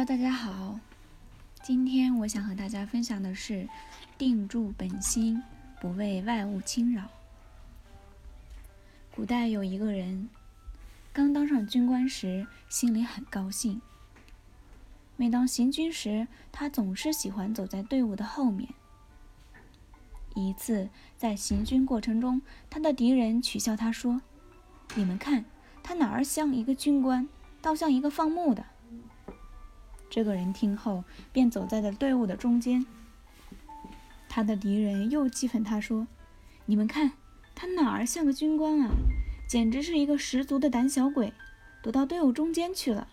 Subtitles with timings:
[0.00, 0.80] Hello，大家好。
[1.62, 3.68] 今天我想和大家分享的是
[4.16, 5.42] 定住本心，
[5.78, 7.10] 不为外物侵扰。
[9.14, 10.30] 古代有一个人，
[11.12, 13.82] 刚当上军官时，心里很高兴。
[15.18, 18.70] 每当行军时，他总是喜欢走在队伍的后面。
[20.34, 22.40] 一次在行军过程中，
[22.70, 24.22] 他的敌人取笑他说
[24.96, 25.44] ：“你们看，
[25.82, 27.28] 他哪儿像一个军官，
[27.60, 28.64] 倒像一个放牧的。”
[30.10, 32.84] 这个人听后，便走在了队伍的中间。
[34.28, 36.06] 他的敌人又讥讽他说
[36.66, 37.12] ：“你们看，
[37.54, 38.90] 他哪儿像个军官啊？
[39.48, 41.32] 简直是一个十足的胆小鬼，
[41.80, 43.08] 躲到队伍中间去了。”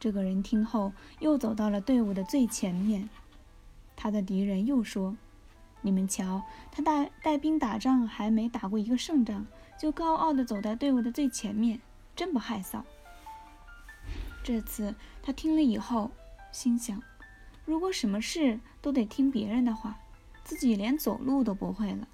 [0.00, 3.08] 这个人听后，又走到了队伍的最前面。
[3.94, 5.16] 他的敌人又说
[5.82, 9.46] ：“你们瞧，他带带兵打仗，还没打过一个胜仗，
[9.78, 11.80] 就高傲地走在队伍的最前面，
[12.16, 12.82] 真不害臊。”
[14.42, 16.10] 这次他听了以后，
[16.50, 17.02] 心想：
[17.64, 19.98] 如果什么事都得听别人的话，
[20.42, 22.08] 自己连走路都不会了。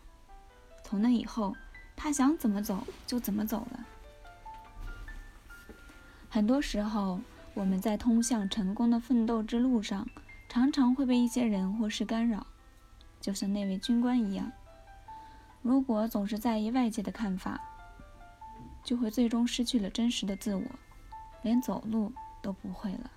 [0.83, 1.57] 从那以后，
[1.97, 3.87] 他想怎么走就怎么走了。
[6.29, 7.21] 很多时候，
[7.55, 10.07] 我们在通向成功的奋斗之路上，
[10.49, 12.47] 常常会被一些人或事干扰，
[13.21, 14.53] 就像那位军官一样。
[15.63, 17.61] 如果总是在意外界的看法，
[18.85, 20.63] 就会最终失去了真实的自我。
[21.43, 23.11] 连走路都不会了，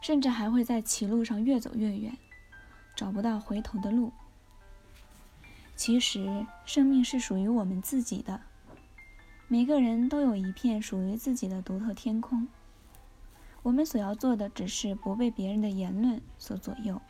[0.00, 2.16] 甚至还会在歧路上越走越远，
[2.94, 4.12] 找不到回头的路。
[5.74, 8.42] 其实，生命是属于我们自己的，
[9.48, 12.46] 每个人都有一片属于自己的独特天空。
[13.62, 17.00] 我们所要做的，只是不被别人的言论所左右，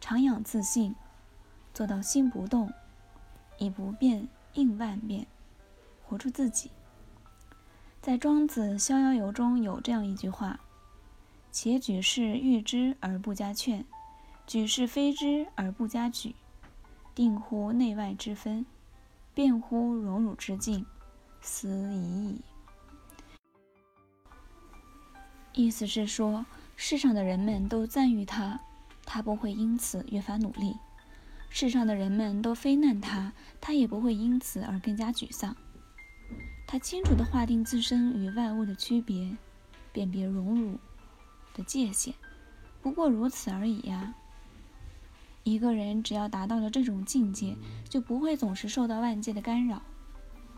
[0.00, 0.94] 常养自信，
[1.72, 2.72] 做到心不动，
[3.58, 5.26] 以不变应万变，
[6.02, 6.70] 活出自己。
[8.04, 10.60] 在《庄子·逍遥游》中有这样一句话
[11.50, 13.82] ：“且举事誉之而不加劝，
[14.46, 16.34] 举事非之而不加沮，
[17.14, 18.66] 定乎内外之分，
[19.32, 20.84] 辩乎荣辱之境，
[21.40, 22.42] 斯已矣。”
[25.54, 26.44] 意思是说，
[26.76, 28.60] 世上的人们都赞誉他，
[29.06, 30.74] 他不会因此越发努力；
[31.48, 33.32] 世上的人们都非难他，
[33.62, 35.56] 他也不会因此而更加沮丧。
[36.74, 39.36] 他清楚地划定自身与外物的区别，
[39.92, 40.76] 辨别荣辱
[41.54, 42.12] 的界限，
[42.82, 44.12] 不过如此而已呀。
[45.44, 47.56] 一个人只要达到了这种境界，
[47.88, 49.82] 就不会总是受到外界的干扰，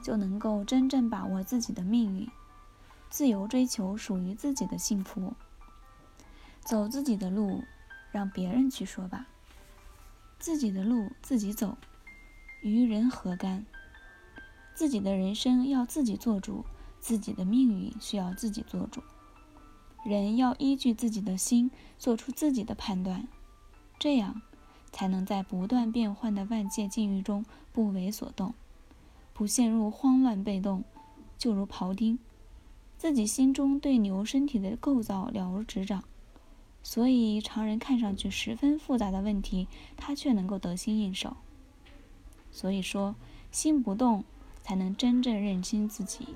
[0.03, 2.27] 就能够真正把握自己的命运，
[3.10, 5.34] 自由追求属于自己的幸福。
[6.60, 7.62] 走自己的路，
[8.10, 9.27] 让别人去说吧。
[10.38, 11.77] 自己的路自己走，
[12.62, 13.66] 与人何干？
[14.76, 16.62] 自己的人生要自己做主，
[17.00, 19.03] 自己的命运需要自己做主。
[20.04, 23.26] 人要依据自己的心做出自己的判断，
[23.98, 24.42] 这样
[24.92, 27.42] 才能在不断变换的外界境遇中
[27.72, 28.53] 不为所动，
[29.32, 30.84] 不陷入慌乱被动。
[31.38, 32.19] 就如庖丁，
[32.98, 36.04] 自己心中对牛身体的构造了如指掌，
[36.82, 41.34] 所以常人看上去十分复杂的问题，他却能够得心应手。
[42.50, 43.15] 所以说，
[43.50, 44.22] 心不动。
[44.66, 46.27] 才能真正认清自己。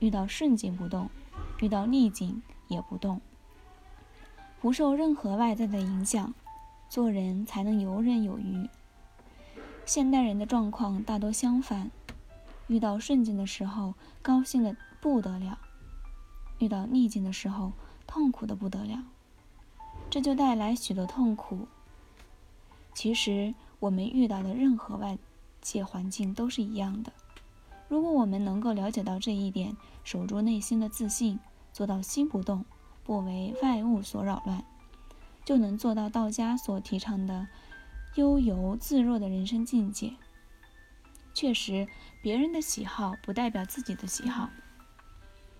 [0.00, 1.08] 遇到顺境不动，
[1.60, 3.20] 遇到逆境也不动，
[4.60, 6.34] 不受任何外在的影响，
[6.88, 8.68] 做人才能游刃有余。
[9.86, 11.92] 现代人的状况大多相反：
[12.66, 15.56] 遇到顺境的时候高兴的不得了，
[16.58, 17.70] 遇到逆境的时候
[18.04, 19.04] 痛苦的不得了，
[20.10, 21.68] 这就带来许多痛苦。
[22.92, 25.16] 其实我们遇到的任何外
[25.60, 27.12] 界环境都是一样的。
[27.92, 31.38] 如果我们能够了解到这一点，守住内心的自信，
[31.74, 32.64] 做到心不动，
[33.04, 34.64] 不为外物所扰乱，
[35.44, 37.48] 就能做到道家所提倡的
[38.14, 40.14] 悠游自若的人生境界。
[41.34, 41.86] 确实，
[42.22, 44.48] 别人的喜好不代表自己的喜好，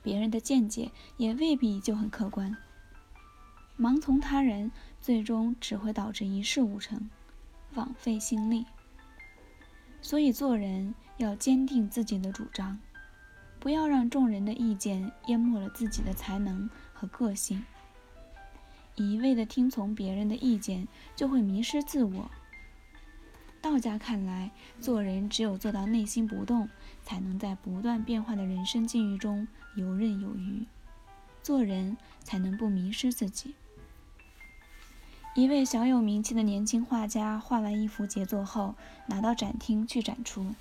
[0.02, 2.56] 别人的见解也未必就很客观。
[3.78, 7.10] 盲从他人，最终只会导致一事无成，
[7.74, 8.64] 枉费心力。
[10.00, 12.78] 所以做人要坚定自己的主张，
[13.58, 17.64] 不要让众人的意见淹没了自己的才能和个性。
[18.94, 20.86] 一味的听从别人的意见，
[21.16, 22.30] 就会迷失自我。
[23.60, 26.68] 道家看来，做人只有做到内心不动，
[27.04, 29.46] 才能在不断变化的人生境遇中
[29.76, 30.66] 游刃有余，
[31.42, 33.54] 做人才能不迷失自己。
[35.34, 38.74] 一位小有名气的年轻画家画完一幅杰作后，
[39.06, 40.54] 拿到展厅去展出。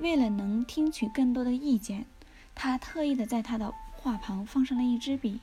[0.00, 2.06] 为了能听取更多的意见，
[2.54, 5.40] 他特意的在他的画旁放上了一支笔。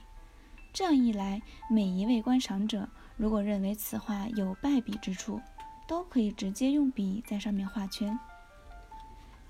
[0.73, 5.41] 这样一来，每一位观赏者如果认为此画有败笔之处，
[5.87, 8.19] 都可以直接用笔在上面画圈。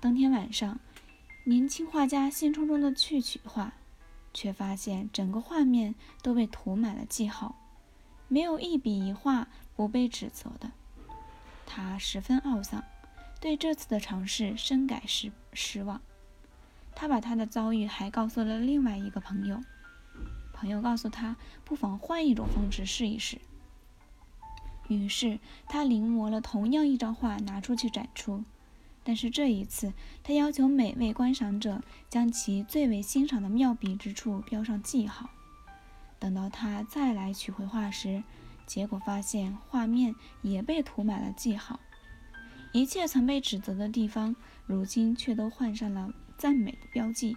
[0.00, 0.78] 当天晚上，
[1.44, 3.72] 年轻画家兴冲冲的去取画，
[4.32, 7.56] 却发现整个画面都被涂满了记号，
[8.28, 10.70] 没有一笔一画不被指责的。
[11.66, 12.84] 他十分懊丧，
[13.40, 16.00] 对这次的尝试深感失失望。
[16.94, 19.60] 他把他的遭遇还告诉了另外一个朋友。
[20.52, 23.38] 朋友告诉他，不妨换一种方式试一试。
[24.88, 25.38] 于是
[25.68, 28.42] 他临摹了同样一张画，拿出去展出。
[29.04, 29.92] 但是这一次，
[30.24, 35.30] 他要求每位观赏者将其最为欣赏的妙笔之处标上记号。
[36.18, 38.24] 等到他再来取回画时，
[38.66, 41.78] 结果发现画面也被涂满了记号。
[42.78, 47.36] 一切曾被指责的地方，如今却都换上了赞美的标记。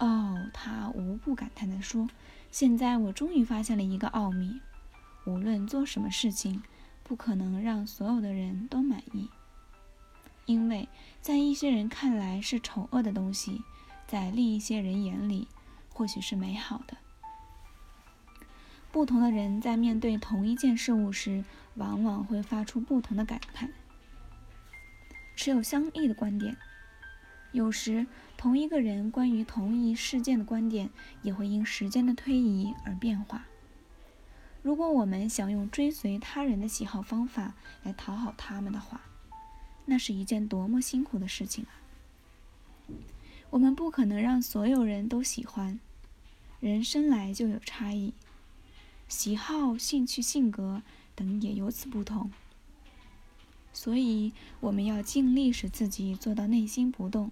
[0.00, 2.08] 哦，他无不感叹地说
[2.50, 4.60] ：“现在我终于发现了一个奥秘。
[5.24, 6.64] 无论做什么事情，
[7.04, 9.30] 不可能让所有的人都满意，
[10.46, 10.88] 因为
[11.20, 13.62] 在一些人看来是丑恶的东西，
[14.08, 15.46] 在另一些人眼里
[15.90, 16.96] 或许是美好的。
[18.90, 21.44] 不同的人在面对同一件事物时，
[21.76, 23.72] 往往会发出不同的感叹，
[25.36, 26.56] 持有相异的观点。
[27.52, 30.90] 有时。”同一个人关于同一事件的观点
[31.22, 33.46] 也会因时间的推移而变化。
[34.60, 37.54] 如果我们想用追随他人的喜好方法
[37.84, 39.00] 来讨好他们的话，
[39.86, 41.72] 那是一件多么辛苦的事情啊！
[43.48, 45.80] 我们不可能让所有人都喜欢，
[46.60, 48.12] 人生来就有差异，
[49.08, 50.82] 喜好、兴趣、性格
[51.14, 52.30] 等也由此不同。
[53.74, 57.30] 所以，我们要尽力使自己做到内心不动。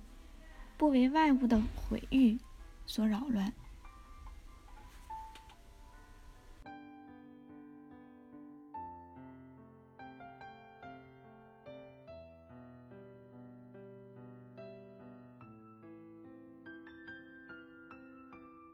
[0.76, 2.38] 不为外物的毁誉
[2.84, 3.54] 所扰乱。